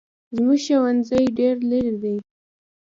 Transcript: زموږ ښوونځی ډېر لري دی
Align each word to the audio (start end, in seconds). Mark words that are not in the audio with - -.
زموږ 0.35 0.59
ښوونځی 0.65 1.25
ډېر 1.37 1.55
لري 1.69 1.93
دی 2.01 2.15